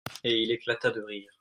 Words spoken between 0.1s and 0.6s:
Et il